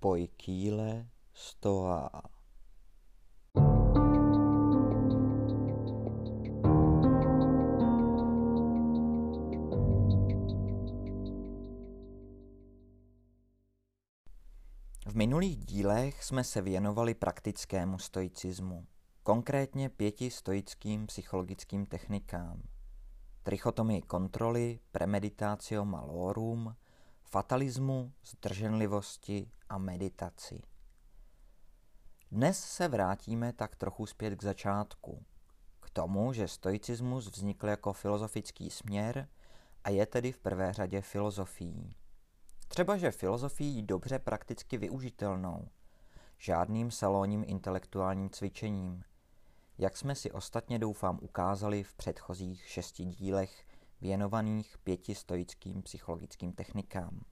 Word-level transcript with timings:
poikile 0.00 1.08
stoa. 1.32 2.10
V 15.06 15.14
minulých 15.14 15.58
dílech 15.58 16.24
jsme 16.24 16.44
se 16.44 16.62
věnovali 16.62 17.14
praktickému 17.14 17.98
stoicismu, 17.98 18.86
konkrétně 19.22 19.88
pěti 19.88 20.30
stoickým 20.30 21.06
psychologickým 21.06 21.86
technikám. 21.86 22.62
Trichotomii 23.42 24.02
kontroly, 24.02 24.80
premeditatio 24.92 25.84
malorum, 25.84 26.76
fatalismu, 27.32 28.12
zdrženlivosti 28.24 29.50
a 29.68 29.78
meditaci. 29.78 30.62
Dnes 32.30 32.64
se 32.64 32.88
vrátíme 32.88 33.52
tak 33.52 33.76
trochu 33.76 34.06
zpět 34.06 34.36
k 34.36 34.42
začátku, 34.42 35.24
k 35.80 35.90
tomu, 35.90 36.32
že 36.32 36.48
stoicismus 36.48 37.26
vznikl 37.26 37.68
jako 37.68 37.92
filozofický 37.92 38.70
směr 38.70 39.28
a 39.84 39.90
je 39.90 40.06
tedy 40.06 40.32
v 40.32 40.38
prvé 40.38 40.72
řadě 40.72 41.00
filozofií. 41.00 41.96
Třeba, 42.68 42.96
že 42.96 43.10
filozofií 43.10 43.82
dobře 43.82 44.18
prakticky 44.18 44.76
využitelnou, 44.76 45.68
žádným 46.38 46.90
salonním 46.90 47.44
intelektuálním 47.46 48.30
cvičením, 48.30 49.04
jak 49.78 49.96
jsme 49.96 50.14
si 50.14 50.32
ostatně 50.32 50.78
doufám 50.78 51.18
ukázali 51.22 51.82
v 51.82 51.94
předchozích 51.94 52.68
šesti 52.68 53.04
dílech 53.04 53.64
věnovaných 54.00 54.78
pěti 54.78 55.14
stoickým 55.14 55.82
psychologickým 55.82 56.52
technikám. 56.52 57.24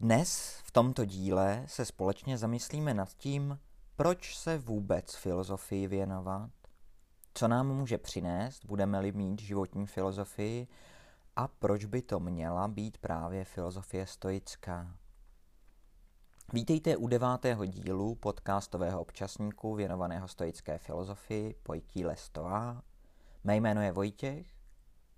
Dnes 0.00 0.60
v 0.64 0.70
tomto 0.70 1.04
díle 1.04 1.64
se 1.66 1.84
společně 1.84 2.38
zamyslíme 2.38 2.94
nad 2.94 3.14
tím, 3.14 3.58
proč 3.96 4.38
se 4.38 4.58
vůbec 4.58 5.14
filozofii 5.14 5.86
věnovat, 5.86 6.50
co 7.34 7.48
nám 7.48 7.76
může 7.76 7.98
přinést, 7.98 8.64
budeme-li 8.64 9.12
mít 9.12 9.40
životní 9.40 9.86
filozofii 9.86 10.68
a 11.36 11.48
proč 11.48 11.84
by 11.84 12.02
to 12.02 12.20
měla 12.20 12.68
být 12.68 12.98
právě 12.98 13.44
filozofie 13.44 14.06
stoická. 14.06 14.96
Vítejte 16.52 16.96
u 16.96 17.08
devátého 17.08 17.64
dílu 17.66 18.14
podcastového 18.14 19.00
občasníku 19.00 19.74
věnovaného 19.74 20.28
stoické 20.28 20.78
filozofii 20.78 21.54
Pojtí 21.62 22.04
Lestoa. 22.04 22.82
Mé 23.48 23.56
jméno 23.56 23.82
je 23.82 23.92
Vojtěch. 23.92 24.46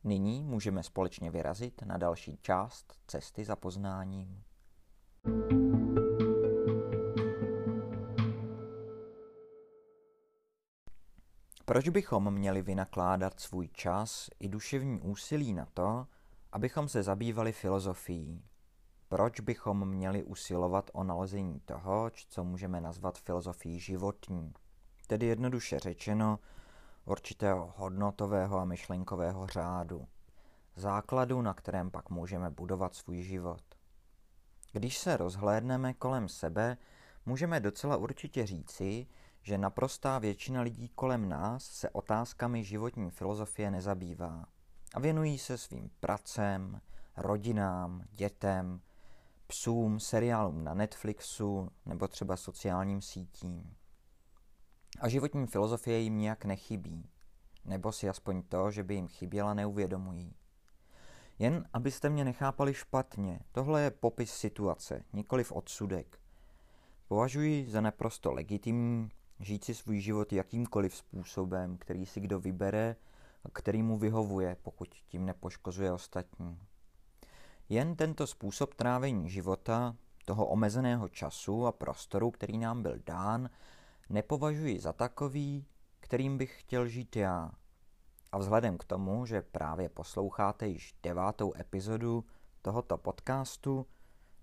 Nyní 0.04 0.44
můžeme 0.44 0.82
společně 0.82 1.30
vyrazit 1.30 1.82
na 1.82 1.96
další 1.96 2.38
část 2.42 2.94
cesty 3.06 3.44
za 3.44 3.56
poznáním. 3.56 4.42
Proč 11.64 11.88
bychom 11.88 12.30
měli 12.30 12.62
vynakládat 12.62 13.40
svůj 13.40 13.68
čas 13.68 14.30
i 14.40 14.48
duševní 14.48 15.00
úsilí 15.00 15.52
na 15.52 15.66
to, 15.74 16.06
abychom 16.52 16.88
se 16.88 17.02
zabývali 17.02 17.52
filozofií? 17.52 18.44
Proč 19.08 19.40
bychom 19.40 19.88
měli 19.88 20.22
usilovat 20.24 20.90
o 20.92 21.04
nalezení 21.04 21.60
toho, 21.60 22.10
co 22.28 22.44
můžeme 22.44 22.80
nazvat 22.80 23.18
filozofií 23.18 23.80
životní? 23.80 24.52
Tedy 25.06 25.26
jednoduše 25.26 25.78
řečeno, 25.78 26.38
určitého 27.04 27.74
hodnotového 27.76 28.58
a 28.58 28.64
myšlenkového 28.64 29.46
řádu, 29.46 30.08
základu, 30.76 31.42
na 31.42 31.54
kterém 31.54 31.90
pak 31.90 32.10
můžeme 32.10 32.50
budovat 32.50 32.94
svůj 32.94 33.22
život. 33.22 33.62
Když 34.72 34.98
se 34.98 35.16
rozhlédneme 35.16 35.94
kolem 35.94 36.28
sebe, 36.28 36.76
můžeme 37.26 37.60
docela 37.60 37.96
určitě 37.96 38.46
říci, 38.46 39.06
že 39.42 39.58
naprostá 39.58 40.18
většina 40.18 40.62
lidí 40.62 40.88
kolem 40.88 41.28
nás 41.28 41.64
se 41.64 41.90
otázkami 41.90 42.64
životní 42.64 43.10
filozofie 43.10 43.70
nezabývá 43.70 44.46
a 44.94 45.00
věnují 45.00 45.38
se 45.38 45.58
svým 45.58 45.90
pracem, 46.00 46.80
rodinám, 47.16 48.04
dětem, 48.12 48.80
psům, 49.46 50.00
seriálům 50.00 50.64
na 50.64 50.74
Netflixu 50.74 51.68
nebo 51.86 52.08
třeba 52.08 52.36
sociálním 52.36 53.02
sítím. 53.02 53.76
A 55.00 55.08
životní 55.08 55.46
filozofie 55.46 55.98
jim 55.98 56.18
nijak 56.18 56.44
nechybí, 56.44 57.10
nebo 57.64 57.92
si 57.92 58.08
aspoň 58.08 58.42
to, 58.42 58.70
že 58.70 58.82
by 58.84 58.94
jim 58.94 59.08
chyběla, 59.08 59.54
neuvědomují. 59.54 60.34
Jen 61.38 61.68
abyste 61.72 62.08
mě 62.08 62.24
nechápali 62.24 62.74
špatně, 62.74 63.40
tohle 63.52 63.82
je 63.82 63.90
popis 63.90 64.32
situace, 64.32 65.04
nikoliv 65.12 65.52
odsudek. 65.52 66.18
Považuji 67.08 67.70
za 67.70 67.80
naprosto 67.80 68.32
legitimní 68.32 69.10
žít 69.40 69.64
si 69.64 69.74
svůj 69.74 70.00
život 70.00 70.32
jakýmkoliv 70.32 70.96
způsobem, 70.96 71.76
který 71.78 72.06
si 72.06 72.20
kdo 72.20 72.40
vybere 72.40 72.96
a 73.44 73.48
který 73.52 73.82
mu 73.82 73.98
vyhovuje, 73.98 74.56
pokud 74.62 74.88
tím 75.08 75.26
nepoškozuje 75.26 75.92
ostatní. 75.92 76.58
Jen 77.68 77.96
tento 77.96 78.26
způsob 78.26 78.74
trávení 78.74 79.30
života, 79.30 79.96
toho 80.24 80.46
omezeného 80.46 81.08
času 81.08 81.66
a 81.66 81.72
prostoru, 81.72 82.30
který 82.30 82.58
nám 82.58 82.82
byl 82.82 82.98
dán, 83.06 83.50
nepovažuji 84.10 84.80
za 84.80 84.92
takový, 84.92 85.66
kterým 86.00 86.38
bych 86.38 86.60
chtěl 86.60 86.88
žít 86.88 87.16
já. 87.16 87.50
A 88.32 88.38
vzhledem 88.38 88.78
k 88.78 88.84
tomu, 88.84 89.26
že 89.26 89.42
právě 89.42 89.88
posloucháte 89.88 90.66
již 90.66 90.94
devátou 91.02 91.52
epizodu 91.56 92.24
tohoto 92.62 92.98
podcastu, 92.98 93.86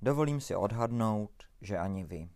dovolím 0.02 0.42
si 0.42 0.56
odhadnout, 0.56 1.44
že 1.62 1.78
ani 1.78 2.04
vy. 2.04 2.30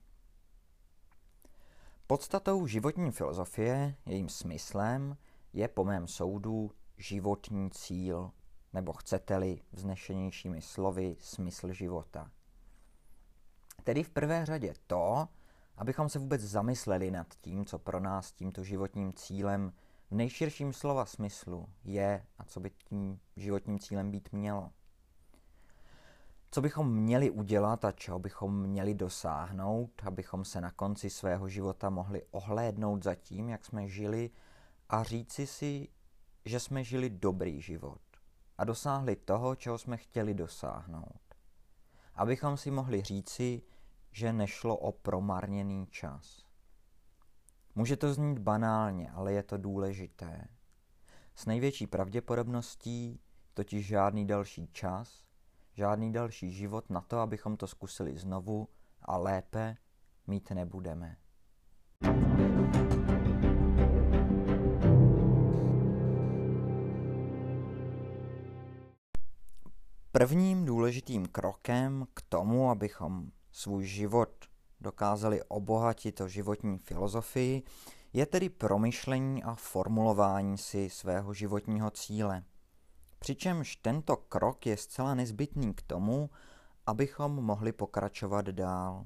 Podstatou 2.07 2.67
životní 2.67 3.11
filozofie, 3.11 3.95
jejím 4.05 4.29
smyslem, 4.29 5.17
je 5.53 5.67
po 5.67 5.83
mém 5.83 6.07
soudu 6.07 6.71
životní 6.97 7.71
cíl, 7.71 8.31
nebo 8.73 8.93
chcete-li 8.93 9.61
vznešenějšími 9.71 10.61
slovy 10.61 11.15
smysl 11.19 11.73
života. 11.73 12.31
Tedy 13.83 14.03
v 14.03 14.09
prvé 14.09 14.45
řadě 14.45 14.73
to, 14.87 15.27
abychom 15.81 16.09
se 16.09 16.19
vůbec 16.19 16.41
zamysleli 16.41 17.11
nad 17.11 17.27
tím, 17.41 17.65
co 17.65 17.79
pro 17.79 17.99
nás 17.99 18.31
tímto 18.31 18.63
životním 18.63 19.13
cílem 19.13 19.73
v 20.11 20.15
nejširším 20.15 20.73
slova 20.73 21.05
smyslu 21.05 21.69
je 21.83 22.25
a 22.37 22.43
co 22.43 22.59
by 22.59 22.69
tím 22.69 23.19
životním 23.35 23.79
cílem 23.79 24.11
být 24.11 24.29
mělo. 24.31 24.71
Co 26.51 26.61
bychom 26.61 26.95
měli 26.95 27.29
udělat 27.29 27.85
a 27.85 27.91
čeho 27.91 28.19
bychom 28.19 28.61
měli 28.61 28.93
dosáhnout, 28.93 29.91
abychom 30.03 30.45
se 30.45 30.61
na 30.61 30.71
konci 30.71 31.09
svého 31.09 31.49
života 31.49 31.89
mohli 31.89 32.23
ohlédnout 32.31 33.03
za 33.03 33.15
tím, 33.15 33.49
jak 33.49 33.65
jsme 33.65 33.87
žili 33.87 34.29
a 34.89 35.03
říci 35.03 35.47
si, 35.47 35.87
že 36.45 36.59
jsme 36.59 36.83
žili 36.83 37.09
dobrý 37.09 37.61
život 37.61 38.01
a 38.57 38.63
dosáhli 38.63 39.15
toho, 39.15 39.55
čeho 39.55 39.77
jsme 39.77 39.97
chtěli 39.97 40.33
dosáhnout. 40.33 41.21
Abychom 42.15 42.57
si 42.57 42.71
mohli 42.71 43.01
říci, 43.01 43.61
že 44.11 44.33
nešlo 44.33 44.77
o 44.77 44.91
promarněný 44.91 45.87
čas. 45.87 46.45
Může 47.75 47.97
to 47.97 48.13
znít 48.13 48.39
banálně, 48.39 49.11
ale 49.11 49.33
je 49.33 49.43
to 49.43 49.57
důležité. 49.57 50.47
S 51.35 51.45
největší 51.45 51.87
pravděpodobností 51.87 53.19
totiž 53.53 53.87
žádný 53.87 54.27
další 54.27 54.67
čas, 54.67 55.25
žádný 55.73 56.13
další 56.13 56.51
život 56.51 56.89
na 56.89 57.01
to, 57.01 57.19
abychom 57.19 57.57
to 57.57 57.67
zkusili 57.67 58.17
znovu 58.17 58.67
a 59.01 59.17
lépe 59.17 59.75
mít 60.27 60.51
nebudeme. 60.51 61.17
Prvním 70.11 70.65
důležitým 70.65 71.25
krokem 71.25 72.07
k 72.13 72.21
tomu, 72.21 72.69
abychom 72.69 73.31
svůj 73.51 73.85
život 73.85 74.45
dokázali 74.81 75.43
obohatit 75.43 76.21
o 76.21 76.27
životní 76.27 76.77
filozofii, 76.77 77.63
je 78.13 78.25
tedy 78.25 78.49
promyšlení 78.49 79.43
a 79.43 79.55
formulování 79.55 80.57
si 80.57 80.89
svého 80.89 81.33
životního 81.33 81.91
cíle. 81.91 82.43
Přičemž 83.19 83.75
tento 83.75 84.17
krok 84.17 84.65
je 84.65 84.77
zcela 84.77 85.15
nezbytný 85.15 85.73
k 85.73 85.81
tomu, 85.81 86.29
abychom 86.85 87.31
mohli 87.31 87.71
pokračovat 87.71 88.45
dál. 88.45 89.05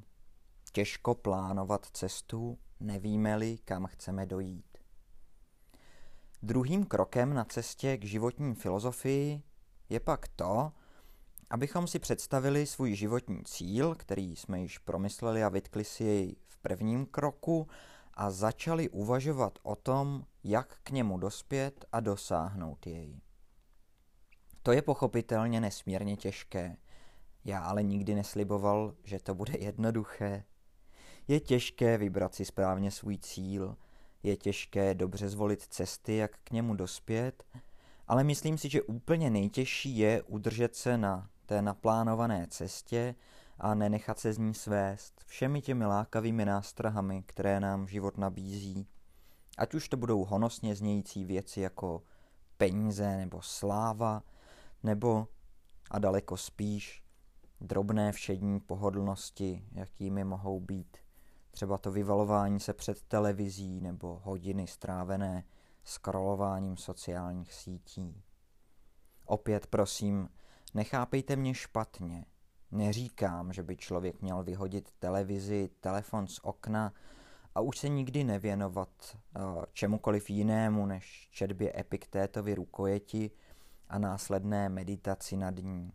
Těžko 0.71 1.15
plánovat 1.15 1.85
cestu, 1.85 2.57
nevíme-li, 2.79 3.57
kam 3.57 3.85
chceme 3.85 4.25
dojít. 4.25 4.77
Druhým 6.43 6.85
krokem 6.85 7.33
na 7.33 7.45
cestě 7.45 7.97
k 7.97 8.03
životní 8.05 8.55
filozofii 8.55 9.43
je 9.89 9.99
pak 9.99 10.27
to, 10.27 10.71
Abychom 11.49 11.87
si 11.87 11.99
představili 11.99 12.65
svůj 12.65 12.95
životní 12.95 13.43
cíl, 13.43 13.95
který 13.95 14.35
jsme 14.35 14.61
již 14.61 14.77
promysleli 14.77 15.43
a 15.43 15.49
vytkli 15.49 15.83
si 15.83 16.03
jej 16.03 16.35
v 16.47 16.57
prvním 16.57 17.05
kroku 17.05 17.67
a 18.13 18.31
začali 18.31 18.89
uvažovat 18.89 19.59
o 19.63 19.75
tom, 19.75 20.25
jak 20.43 20.77
k 20.83 20.89
němu 20.89 21.17
dospět 21.17 21.85
a 21.91 21.99
dosáhnout 21.99 22.87
jej. 22.87 23.19
To 24.63 24.71
je 24.71 24.81
pochopitelně 24.81 25.61
nesmírně 25.61 26.17
těžké. 26.17 26.77
Já 27.45 27.59
ale 27.59 27.83
nikdy 27.83 28.15
nesliboval, 28.15 28.95
že 29.03 29.19
to 29.19 29.35
bude 29.35 29.53
jednoduché. 29.59 30.43
Je 31.27 31.39
těžké 31.39 31.97
vybrat 31.97 32.35
si 32.35 32.45
správně 32.45 32.91
svůj 32.91 33.17
cíl, 33.17 33.77
je 34.23 34.37
těžké 34.37 34.93
dobře 34.93 35.29
zvolit 35.29 35.61
cesty, 35.61 36.15
jak 36.15 36.31
k 36.43 36.51
němu 36.51 36.75
dospět, 36.75 37.43
ale 38.07 38.23
myslím 38.23 38.57
si, 38.57 38.69
že 38.69 38.81
úplně 38.81 39.29
nejtěžší 39.29 39.97
je 39.97 40.21
udržet 40.21 40.75
se 40.75 40.97
na 40.97 41.29
té 41.45 41.61
naplánované 41.61 42.47
cestě 42.49 43.15
a 43.59 43.75
nenechat 43.75 44.19
se 44.19 44.33
z 44.33 44.37
ní 44.37 44.53
svést 44.53 45.23
všemi 45.25 45.61
těmi 45.61 45.85
lákavými 45.85 46.45
nástrahami, 46.45 47.23
které 47.23 47.59
nám 47.59 47.87
život 47.87 48.17
nabízí. 48.17 48.87
Ať 49.57 49.73
už 49.73 49.89
to 49.89 49.97
budou 49.97 50.25
honosně 50.25 50.75
znějící 50.75 51.25
věci 51.25 51.61
jako 51.61 52.03
peníze 52.57 53.17
nebo 53.17 53.41
sláva, 53.41 54.23
nebo 54.83 55.27
a 55.91 55.99
daleko 55.99 56.37
spíš 56.37 57.03
drobné 57.61 58.11
všední 58.11 58.59
pohodlnosti, 58.59 59.65
jakými 59.71 60.23
mohou 60.23 60.59
být 60.59 60.97
třeba 61.51 61.77
to 61.77 61.91
vyvalování 61.91 62.59
se 62.59 62.73
před 62.73 63.01
televizí 63.01 63.81
nebo 63.81 64.21
hodiny 64.23 64.67
strávené 64.67 65.43
scrollováním 65.83 66.77
sociálních 66.77 67.53
sítí. 67.53 68.23
Opět 69.25 69.67
prosím, 69.67 70.29
nechápejte 70.75 71.35
mě 71.35 71.53
špatně. 71.53 72.25
Neříkám, 72.71 73.53
že 73.53 73.63
by 73.63 73.77
člověk 73.77 74.21
měl 74.21 74.43
vyhodit 74.43 74.91
televizi, 74.99 75.69
telefon 75.79 76.27
z 76.27 76.39
okna 76.43 76.93
a 77.55 77.61
už 77.61 77.77
se 77.77 77.89
nikdy 77.89 78.23
nevěnovat 78.23 78.89
uh, 79.39 79.63
čemukoliv 79.73 80.29
jinému 80.29 80.85
než 80.85 81.29
četbě 81.31 81.79
Epiktétovy 81.79 82.55
rukojeti 82.55 83.31
a 83.89 83.99
následné 83.99 84.69
meditaci 84.69 85.37
nad 85.37 85.55
ní. 85.55 85.93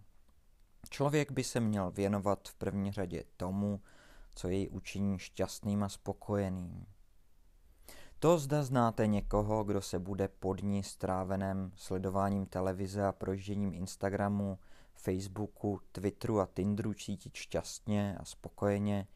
Člověk 0.90 1.32
by 1.32 1.44
se 1.44 1.60
měl 1.60 1.90
věnovat 1.90 2.48
v 2.48 2.54
první 2.54 2.92
řadě 2.92 3.24
tomu, 3.36 3.80
co 4.34 4.48
jej 4.48 4.68
učiní 4.72 5.18
šťastným 5.18 5.82
a 5.82 5.88
spokojeným. 5.88 6.86
To 8.22 8.38
zda 8.38 8.62
znáte 8.62 9.06
někoho, 9.06 9.64
kdo 9.64 9.82
se 9.82 9.98
bude 9.98 10.28
pod 10.28 10.62
ní 10.62 10.82
stráveném 10.82 11.72
sledováním 11.76 12.46
televize 12.46 13.06
a 13.06 13.12
projížděním 13.12 13.74
Instagramu, 13.74 14.58
Facebooku, 14.94 15.80
Twitteru 15.92 16.40
a 16.40 16.46
Tinderu 16.46 16.94
cítit 16.94 17.34
šťastně 17.34 18.16
a 18.20 18.24
spokojeně, 18.24 19.06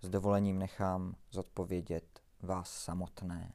s 0.00 0.08
dovolením 0.08 0.58
nechám 0.58 1.14
zodpovědět 1.30 2.20
vás 2.42 2.70
samotné. 2.70 3.52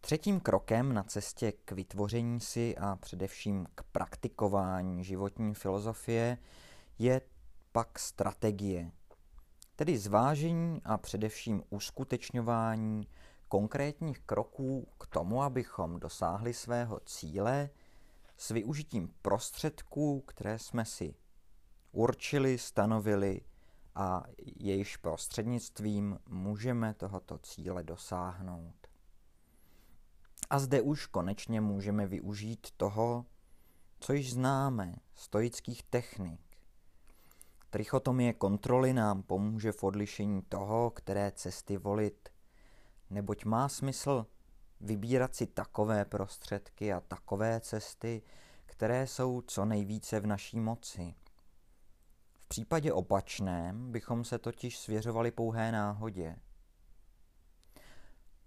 Třetím 0.00 0.40
krokem 0.40 0.94
na 0.94 1.02
cestě 1.02 1.52
k 1.52 1.72
vytvoření 1.72 2.40
si 2.40 2.76
a 2.76 2.96
především 2.96 3.66
k 3.74 3.82
praktikování 3.82 5.04
životní 5.04 5.54
filozofie 5.54 6.38
je 6.98 7.20
pak 7.72 7.98
strategie, 7.98 8.90
tedy 9.76 9.98
zvážení 9.98 10.80
a 10.84 10.98
především 10.98 11.62
uskutečňování 11.70 13.08
konkrétních 13.48 14.20
kroků 14.20 14.88
k 15.00 15.06
tomu, 15.06 15.42
abychom 15.42 16.00
dosáhli 16.00 16.54
svého 16.54 17.00
cíle 17.00 17.70
s 18.36 18.50
využitím 18.50 19.14
prostředků, 19.22 20.20
které 20.20 20.58
jsme 20.58 20.84
si 20.84 21.14
určili, 21.92 22.58
stanovili 22.58 23.40
a 23.94 24.24
jejíž 24.56 24.96
prostřednictvím 24.96 26.18
můžeme 26.28 26.94
tohoto 26.94 27.38
cíle 27.38 27.84
dosáhnout. 27.84 28.86
A 30.50 30.58
zde 30.58 30.82
už 30.82 31.06
konečně 31.06 31.60
můžeme 31.60 32.06
využít 32.06 32.66
toho, 32.76 33.26
co 34.00 34.12
již 34.12 34.32
známe, 34.32 34.94
stoických 35.14 35.82
technik. 35.82 36.45
Trichotomie 37.70 38.32
kontroly 38.32 38.92
nám 38.92 39.22
pomůže 39.22 39.72
v 39.72 39.84
odlišení 39.84 40.42
toho, 40.42 40.90
které 40.90 41.32
cesty 41.32 41.76
volit, 41.76 42.28
neboť 43.10 43.44
má 43.44 43.68
smysl 43.68 44.26
vybírat 44.80 45.34
si 45.34 45.46
takové 45.46 46.04
prostředky 46.04 46.92
a 46.92 47.00
takové 47.00 47.60
cesty, 47.60 48.22
které 48.66 49.06
jsou 49.06 49.40
co 49.40 49.64
nejvíce 49.64 50.20
v 50.20 50.26
naší 50.26 50.60
moci. 50.60 51.14
V 52.34 52.48
případě 52.48 52.92
opačném 52.92 53.92
bychom 53.92 54.24
se 54.24 54.38
totiž 54.38 54.78
svěřovali 54.78 55.30
pouhé 55.30 55.72
náhodě. 55.72 56.36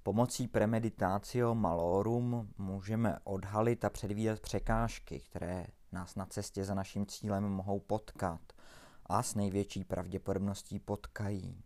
Pomocí 0.04 0.48
premeditácio 0.48 1.56
malorum 1.56 2.54
můžeme 2.57 3.19
odhalit 3.24 3.86
a 3.86 3.89
předvídat 3.89 4.39
překážky, 4.39 5.19
které 5.19 5.68
nás 5.92 6.16
na 6.16 6.25
cestě 6.25 6.66
za 6.66 6.74
naším 6.74 7.06
cílem 7.06 7.44
mohou 7.44 7.80
potkat 7.80 8.49
a 9.09 9.23
s 9.23 9.35
největší 9.35 9.83
pravděpodobností 9.83 10.79
potkají. 10.79 11.63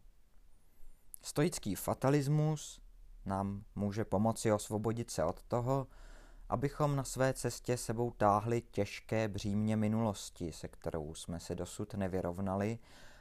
Stoický 1.22 1.76
fatalismus 1.76 2.82
nám 3.26 3.64
může 3.76 4.06
pomoci 4.06 4.52
osvobodit 4.52 5.12
se 5.12 5.24
od 5.24 5.44
toho, 5.44 5.88
abychom 6.50 6.96
na 6.96 7.04
své 7.04 7.34
cestě 7.34 7.78
sebou 7.78 8.12
táhli 8.12 8.62
těžké 8.62 9.28
břímě 9.28 9.76
minulosti, 9.76 10.52
se 10.52 10.68
kterou 10.68 11.16
jsme 11.16 11.40
se 11.40 11.56
dosud 11.56 11.94
nevyrovnali 11.94 12.80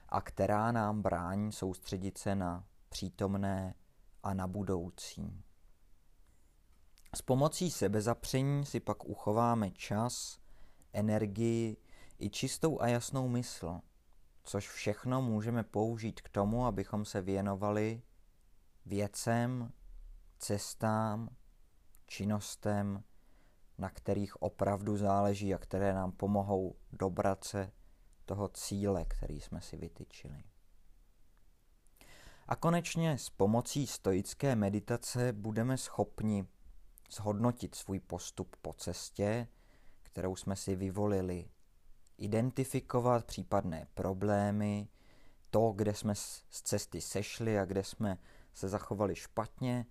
a 0.09 0.21
která 0.21 0.73
nám 0.73 1.03
brání 1.03 1.53
soustředit 1.53 2.19
se 2.19 2.35
na 2.35 2.65
přítomné 2.89 3.75
a 4.23 4.35
na 4.35 4.47
budoucí. 4.47 5.43
S 7.17 7.23
pomocí 7.23 7.71
sebezapření 7.71 8.67
si 8.67 8.81
pak 8.81 9.05
uchováme 9.05 9.71
čas, 9.71 10.39
energii 10.93 11.77
i 12.19 12.31
čistou 12.31 12.81
a 12.81 12.89
jasnou 12.89 13.29
mysl, 13.29 13.81
což 14.45 14.69
všechno 14.69 15.23
můžeme 15.23 15.63
použít 15.63 16.21
k 16.21 16.29
tomu, 16.29 16.67
abychom 16.67 17.05
se 17.05 17.21
věnovali 17.21 18.03
věcem, 18.87 19.73
cestám, 20.39 21.29
činnostem, 22.07 23.05
na 23.79 23.91
kterých 23.91 24.43
opravdu 24.43 24.97
záleží 24.97 25.55
a 25.55 25.59
které 25.59 25.93
nám 25.93 26.13
pomohou 26.13 26.77
dobrat 26.93 27.45
se 27.45 27.73
toho 28.25 28.49
cíle, 28.49 29.05
který 29.05 29.41
jsme 29.41 29.61
si 29.61 29.77
vytyčili. 29.77 30.45
A 32.49 32.57
konečně 32.57 33.19
s 33.19 33.31
pomocí 33.31 33.87
stoické 33.87 34.57
meditace 34.57 35.33
budeme 35.33 35.79
schopni 35.79 36.47
zhodnotit 37.11 37.75
svůj 37.75 38.01
postup 38.01 38.57
po 38.63 38.73
cestě, 38.73 39.49
kterou 40.03 40.37
jsme 40.37 40.57
si 40.57 40.77
vyvolili, 40.77 41.49
identifikovat 42.19 43.25
případné 43.25 43.87
problémy, 43.95 44.89
to, 45.51 45.73
kde 45.77 45.95
jsme 45.95 46.15
z 46.15 46.45
cesty 46.51 47.01
sešli 47.01 47.59
a 47.59 47.65
kde 47.65 47.85
jsme 47.85 48.19
se 48.55 48.69
zachovali 48.69 49.15
špatně, 49.15 49.87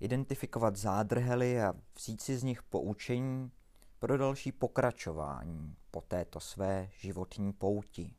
identifikovat 0.00 0.76
zádrhely 0.76 1.62
a 1.62 1.74
vzít 1.96 2.20
si 2.20 2.36
z 2.38 2.42
nich 2.42 2.62
poučení 2.62 3.52
pro 3.98 4.18
další 4.18 4.52
pokračování 4.52 5.76
po 5.90 6.00
této 6.00 6.40
své 6.40 6.88
životní 6.92 7.52
pouti. 7.52 8.14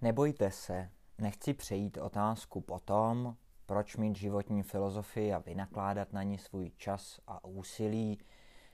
Nebojte 0.00 0.50
se, 0.50 0.90
nechci 1.18 1.54
přejít 1.54 1.98
otázku 1.98 2.60
potom, 2.60 3.36
proč 3.66 3.96
mít 3.96 4.16
životní 4.16 4.62
filozofii 4.62 5.34
a 5.34 5.38
vynakládat 5.38 6.12
na 6.12 6.22
ní 6.22 6.38
svůj 6.38 6.70
čas 6.76 7.20
a 7.26 7.44
úsilí, 7.44 8.18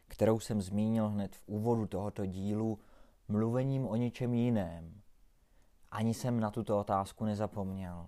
kterou 0.09 0.41
jsem 0.41 0.63
zmínil 0.63 1.09
hned 1.09 1.37
v 1.37 1.43
úvodu 1.47 1.87
tohoto 1.87 2.27
dílu, 2.27 2.79
mluvením 3.29 3.87
o 3.87 3.97
něčem 3.97 4.35
jiném. 4.35 5.01
Ani 5.91 6.15
jsem 6.15 6.41
na 6.41 6.51
tuto 6.51 6.79
otázku 6.79 7.25
nezapomněl. 7.25 8.07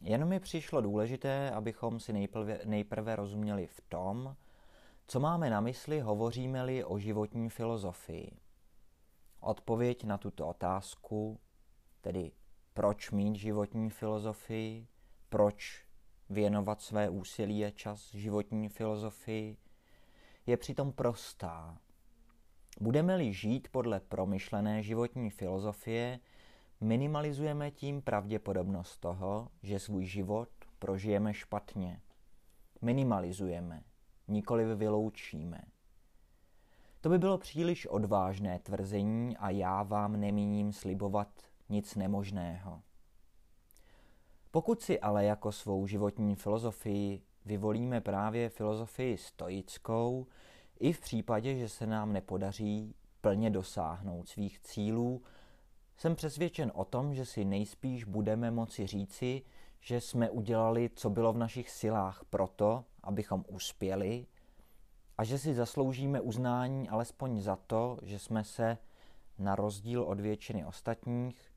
Jenom 0.00 0.28
mi 0.28 0.40
přišlo 0.40 0.80
důležité, 0.80 1.50
abychom 1.50 2.00
si 2.00 2.12
nejprve, 2.12 2.60
nejprve 2.64 3.16
rozuměli 3.16 3.66
v 3.66 3.80
tom, 3.88 4.36
co 5.06 5.20
máme 5.20 5.50
na 5.50 5.60
mysli, 5.60 6.00
hovoříme-li 6.00 6.84
o 6.84 6.98
životní 6.98 7.48
filozofii. 7.48 8.30
Odpověď 9.40 10.04
na 10.04 10.18
tuto 10.18 10.48
otázku, 10.48 11.40
tedy 12.00 12.32
proč 12.74 13.10
mít 13.10 13.36
životní 13.36 13.90
filozofii, 13.90 14.86
proč 15.28 15.84
věnovat 16.30 16.82
své 16.82 17.08
úsilí 17.10 17.64
a 17.64 17.70
čas 17.70 18.14
životní 18.14 18.68
filozofii, 18.68 19.56
je 20.46 20.56
přitom 20.56 20.92
prostá. 20.92 21.78
Budeme-li 22.80 23.32
žít 23.32 23.68
podle 23.68 24.00
promyšlené 24.00 24.82
životní 24.82 25.30
filozofie, 25.30 26.20
minimalizujeme 26.80 27.70
tím 27.70 28.02
pravděpodobnost 28.02 28.96
toho, 28.96 29.48
že 29.62 29.78
svůj 29.78 30.04
život 30.04 30.48
prožijeme 30.78 31.34
špatně. 31.34 32.00
Minimalizujeme, 32.82 33.82
nikoli 34.28 34.74
vyloučíme. 34.74 35.62
To 37.00 37.08
by 37.08 37.18
bylo 37.18 37.38
příliš 37.38 37.86
odvážné 37.86 38.58
tvrzení 38.58 39.36
a 39.36 39.50
já 39.50 39.82
vám 39.82 40.20
nemíním 40.20 40.72
slibovat 40.72 41.51
nic 41.72 41.94
nemožného. 41.94 42.82
Pokud 44.50 44.82
si 44.82 45.00
ale 45.00 45.24
jako 45.24 45.52
svou 45.52 45.86
životní 45.86 46.34
filozofii 46.34 47.22
vyvolíme 47.44 48.00
právě 48.00 48.48
filozofii 48.48 49.18
stoickou, 49.18 50.26
i 50.80 50.92
v 50.92 51.00
případě, 51.00 51.56
že 51.56 51.68
se 51.68 51.86
nám 51.86 52.12
nepodaří 52.12 52.94
plně 53.20 53.50
dosáhnout 53.50 54.28
svých 54.28 54.60
cílů, 54.60 55.22
jsem 55.96 56.16
přesvědčen 56.16 56.72
o 56.74 56.84
tom, 56.84 57.14
že 57.14 57.26
si 57.26 57.44
nejspíš 57.44 58.04
budeme 58.04 58.50
moci 58.50 58.86
říci, 58.86 59.42
že 59.80 60.00
jsme 60.00 60.30
udělali, 60.30 60.90
co 60.94 61.10
bylo 61.10 61.32
v 61.32 61.38
našich 61.38 61.70
silách 61.70 62.24
proto, 62.30 62.84
abychom 63.02 63.44
uspěli 63.48 64.26
a 65.18 65.24
že 65.24 65.38
si 65.38 65.54
zasloužíme 65.54 66.20
uznání 66.20 66.88
alespoň 66.88 67.40
za 67.40 67.56
to, 67.56 67.98
že 68.02 68.18
jsme 68.18 68.44
se, 68.44 68.78
na 69.38 69.54
rozdíl 69.54 70.02
od 70.02 70.20
většiny 70.20 70.66
ostatních, 70.66 71.51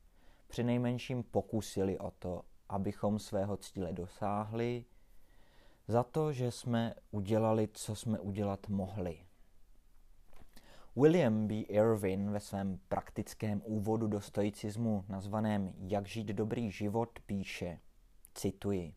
při 0.56 0.64
nejmenším 0.64 1.22
pokusili 1.22 1.98
o 1.98 2.10
to, 2.10 2.42
abychom 2.68 3.18
svého 3.18 3.56
cíle 3.56 3.92
dosáhli, 3.92 4.84
za 5.88 6.02
to, 6.02 6.32
že 6.32 6.50
jsme 6.50 6.94
udělali, 7.10 7.68
co 7.72 7.94
jsme 7.94 8.20
udělat 8.20 8.68
mohli. 8.68 9.18
William 10.96 11.46
B. 11.46 11.54
Irwin 11.54 12.30
ve 12.30 12.40
svém 12.40 12.78
praktickém 12.88 13.62
úvodu 13.64 14.06
do 14.06 14.20
stoicismu 14.20 15.04
nazvaném 15.08 15.72
Jak 15.78 16.06
žít 16.06 16.26
dobrý 16.26 16.70
život 16.70 17.18
píše, 17.26 17.78
cituji, 18.34 18.94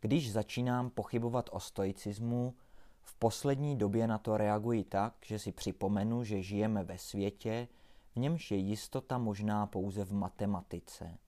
Když 0.00 0.32
začínám 0.32 0.90
pochybovat 0.90 1.50
o 1.52 1.60
stoicismu, 1.60 2.54
v 3.02 3.14
poslední 3.14 3.76
době 3.76 4.06
na 4.06 4.18
to 4.18 4.36
reaguji 4.36 4.84
tak, 4.84 5.14
že 5.24 5.38
si 5.38 5.52
připomenu, 5.52 6.24
že 6.24 6.42
žijeme 6.42 6.84
ve 6.84 6.98
světě, 6.98 7.68
v 8.14 8.16
němž 8.16 8.50
je 8.50 8.56
jistota 8.56 9.18
možná 9.18 9.66
pouze 9.66 10.04
v 10.04 10.12
matematice. 10.12 11.18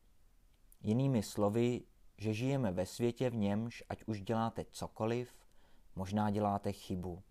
Jinými 0.82 1.22
slovy, 1.22 1.82
že 2.18 2.34
žijeme 2.34 2.72
ve 2.72 2.86
světě, 2.86 3.30
v 3.30 3.34
němž, 3.34 3.82
ať 3.88 4.04
už 4.06 4.22
děláte 4.22 4.64
cokoliv, 4.70 5.34
možná 5.96 6.30
děláte 6.30 6.72
chybu. 6.72 7.22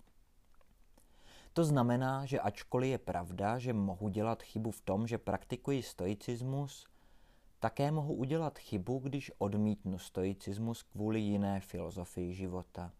To 1.53 1.63
znamená, 1.63 2.25
že 2.25 2.39
ačkoliv 2.39 2.89
je 2.89 2.97
pravda, 2.97 3.59
že 3.59 3.73
mohu 3.73 4.09
dělat 4.09 4.43
chybu 4.43 4.71
v 4.71 4.81
tom, 4.81 5.07
že 5.07 5.17
praktikuji 5.17 5.83
stoicismus, 5.83 6.87
také 7.59 7.91
mohu 7.91 8.13
udělat 8.13 8.59
chybu, 8.59 8.99
když 8.99 9.31
odmítnu 9.37 9.99
stoicismus 9.99 10.83
kvůli 10.83 11.19
jiné 11.19 11.59
filozofii 11.59 12.33
života. 12.33 12.91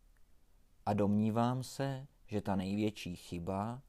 A 0.86 0.94
domnívám 0.94 1.64
se, 1.64 2.08
že 2.28 2.42
ta 2.42 2.56
největší 2.56 3.16
chyba, 3.16 3.82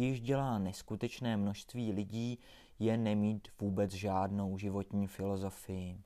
již 0.00 0.20
dělá 0.20 0.58
neskutečné 0.58 1.36
množství 1.36 1.92
lidí, 1.92 2.38
je 2.78 2.96
nemít 2.96 3.48
vůbec 3.60 3.92
žádnou 3.92 4.58
životní 4.58 5.06
filozofii. 5.06 6.02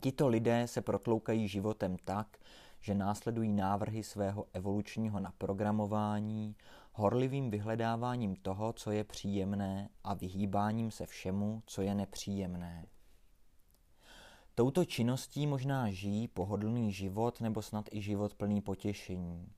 Tito 0.00 0.28
lidé 0.28 0.66
se 0.66 0.80
protloukají 0.80 1.48
životem 1.48 1.96
tak, 2.04 2.38
že 2.80 2.94
následují 2.94 3.52
návrhy 3.52 4.02
svého 4.02 4.46
evolučního 4.52 5.20
naprogramování, 5.20 6.56
horlivým 6.92 7.50
vyhledáváním 7.50 8.36
toho, 8.36 8.72
co 8.72 8.90
je 8.90 9.04
příjemné 9.04 9.88
a 10.04 10.14
vyhýbáním 10.14 10.90
se 10.90 11.06
všemu, 11.06 11.62
co 11.66 11.82
je 11.82 11.94
nepříjemné. 11.94 12.86
Touto 14.54 14.84
činností 14.84 15.46
možná 15.46 15.90
žijí 15.90 16.28
pohodlný 16.28 16.92
život 16.92 17.40
nebo 17.40 17.62
snad 17.62 17.88
i 17.92 18.02
život 18.02 18.34
plný 18.34 18.60
potěšení. 18.60 19.52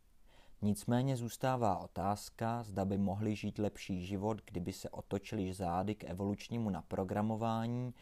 Nicméně 0.65 1.17
zůstává 1.17 1.79
otázka, 1.79 2.63
zda 2.63 2.85
by 2.85 2.99
mohli 2.99 3.37
žít 3.37 3.59
lepší 3.59 4.07
život, 4.07 4.43
kdyby 4.45 4.73
se 4.73 4.91
otočili 4.91 5.53
zády 5.53 5.95
k 5.95 6.05
evolučnímu 6.05 6.71
naprogramování 6.71 7.95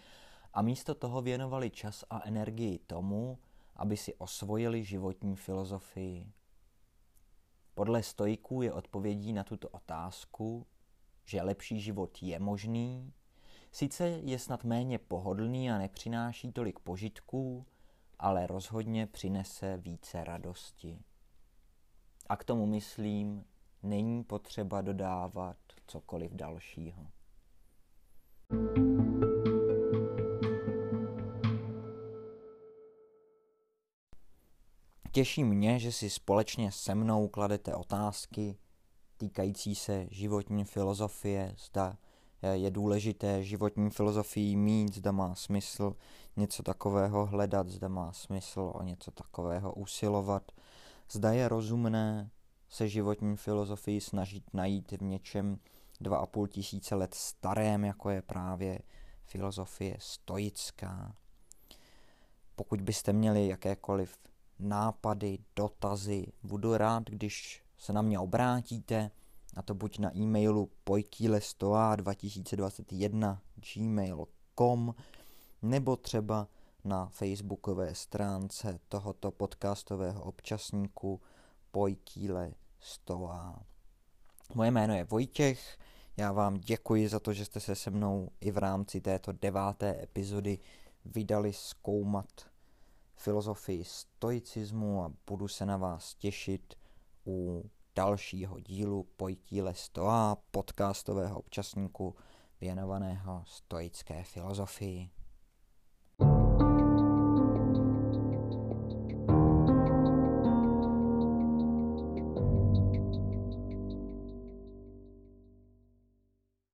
a 0.55 0.63
místo 0.63 0.95
toho 0.95 1.23
věnovali 1.23 1.71
čas 1.71 2.05
a 2.11 2.21
energii 2.25 2.79
tomu, 2.79 3.39
aby 3.77 3.97
si 3.97 4.15
osvojili 4.15 4.85
životní 4.85 5.37
filozofii. 5.37 6.33
Podle 7.75 8.03
stojků 8.03 8.63
je 8.63 8.73
odpovědí 8.73 9.33
na 9.33 9.45
tuto 9.45 9.69
otázku, 9.69 10.67
že 11.25 11.43
lepší 11.43 11.81
život 11.81 12.19
je 12.23 12.39
možný, 12.39 13.13
sice 13.73 14.09
je 14.09 14.39
snad 14.39 14.65
méně 14.65 14.99
pohodlný 14.99 15.71
a 15.71 15.79
nepřináší 15.79 16.53
tolik 16.53 16.79
požitků, 16.79 17.67
ale 18.19 18.47
rozhodně 18.47 19.07
přinese 19.07 19.77
více 19.77 20.25
radosti. 20.25 20.99
A 22.31 22.37
k 22.37 22.45
tomu 22.45 22.67
myslím, 22.67 23.45
není 23.83 24.25
potřeba 24.25 24.81
dodávat 24.81 25.57
cokoliv 25.87 26.33
dalšího. 26.33 27.07
Těší 35.13 35.45
mě, 35.45 35.79
že 35.79 35.93
si 35.93 36.11
společně 36.11 36.73
se 36.73 36.95
mnou 36.95 37.29
kladete 37.29 37.75
otázky 37.75 38.59
týkající 39.17 39.75
se 39.75 40.07
životní 40.11 40.65
filozofie, 40.65 41.55
zda 41.59 41.97
je 42.53 42.71
důležité 42.71 43.43
životní 43.43 43.91
filozofii 43.91 44.57
mít, 44.57 44.95
zda 44.95 45.13
má 45.13 45.35
smysl 45.35 45.97
něco 46.37 46.63
takového 46.63 47.27
hledat, 47.27 47.69
zda 47.69 47.89
má 47.89 48.13
smysl 48.13 48.73
o 48.75 48.83
něco 48.83 49.11
takového 49.11 49.73
usilovat, 49.75 50.53
zda 51.11 51.33
je 51.33 51.49
rozumné 51.49 52.31
se 52.69 52.89
životní 52.89 53.37
filozofii 53.37 54.01
snažit 54.01 54.55
najít 54.55 54.93
v 54.93 55.03
něčem 55.03 55.59
dva 56.01 56.19
a 56.19 56.27
půl 56.27 56.47
tisíce 56.47 56.95
let 56.95 57.15
starém, 57.15 57.85
jako 57.85 58.11
je 58.11 58.23
právě 58.23 58.79
filozofie 59.25 59.97
stoická. 59.99 61.15
Pokud 62.57 62.81
byste 62.81 63.13
měli 63.13 63.49
jakékoliv 63.49 64.19
nápady, 64.59 65.39
dotazy. 65.57 66.27
Budu 66.43 66.77
rád, 66.77 67.11
když 67.11 67.63
se 67.79 67.93
na 67.93 68.03
mě 68.03 68.19
obrátíte, 68.19 69.11
a 69.57 69.63
to 69.63 69.75
buď 69.75 69.99
na 69.99 70.17
e-mailu 70.17 70.71
pojkýlestoa2021 70.87 73.39
gmail.com 73.75 74.95
nebo 75.63 75.97
třeba 75.97 76.49
na 76.85 77.07
facebookové 77.07 77.95
stránce 77.95 78.81
tohoto 78.89 79.31
podcastového 79.31 80.23
občasníku 80.23 81.21
Pojkýle 81.71 82.55
Stoa. 82.81 83.63
Moje 84.55 84.71
jméno 84.71 84.95
je 84.95 85.05
Vojtěch, 85.05 85.79
já 86.17 86.33
vám 86.33 86.55
děkuji 86.55 87.09
za 87.09 87.21
to, 87.21 87.33
že 87.33 87.45
jste 87.45 87.61
se 87.61 87.75
se 87.75 87.91
mnou 87.91 88.31
i 88.41 88.51
v 88.51 88.59
rámci 88.59 89.01
této 89.01 89.33
deváté 89.33 90.03
epizody 90.03 90.59
vydali 91.05 91.53
zkoumat 91.53 92.51
filozofii 93.17 93.85
stoicismu 93.85 95.05
a 95.05 95.13
budu 95.27 95.49
se 95.49 95.67
na 95.67 95.77
vás 95.77 96.15
těšit 96.15 96.75
u 97.27 97.65
dalšího 97.97 98.61
dílu 98.61 99.03
Pojtíle 99.17 99.75
Stoa, 99.75 100.37
podcastového 100.51 101.39
občasníku 101.39 102.17
věnovaného 102.61 103.43
stoické 103.47 104.25
filozofii. 104.25 105.20